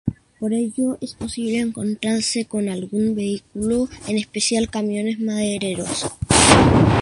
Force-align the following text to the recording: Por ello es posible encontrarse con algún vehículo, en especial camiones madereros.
Por 0.39 0.51
ello 0.51 0.97
es 0.99 1.13
posible 1.13 1.59
encontrarse 1.59 2.45
con 2.45 2.69
algún 2.69 3.13
vehículo, 3.13 3.87
en 4.07 4.17
especial 4.17 4.67
camiones 4.67 5.19
madereros. 5.19 6.07